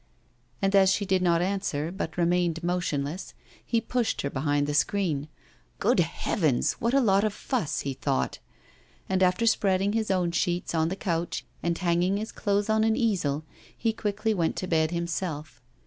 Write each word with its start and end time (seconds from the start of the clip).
And 0.63 0.75
as 0.75 0.89
she 0.91 1.05
did 1.05 1.21
not 1.21 1.43
answer, 1.43 1.91
but 1.91 2.17
remained 2.17 2.63
motionless, 2.63 3.35
he 3.63 3.79
pushed 3.79 4.23
her 4.23 4.31
behind 4.31 4.65
the 4.65 4.73
screen. 4.73 5.27
'Good 5.77 5.99
heavens! 5.99 6.71
what 6.79 6.95
a 6.95 6.99
lot 6.99 7.23
of 7.23 7.35
fuss,' 7.35 7.81
he 7.81 7.93
thought. 7.93 8.39
And 9.07 9.21
after 9.21 9.45
spreading 9.45 9.93
his 9.93 10.09
own 10.09 10.31
sheets 10.31 10.73
on 10.73 10.89
the 10.89 10.95
couch, 10.95 11.45
and 11.61 11.77
hanging 11.77 12.17
his 12.17 12.31
clothes 12.31 12.67
on 12.67 12.83
an 12.83 12.95
easel, 12.95 13.43
he 13.77 13.93
quickly 13.93 14.33
went 14.33 14.55
to 14.55 14.67
bed 14.67 14.89
himself. 14.89 15.61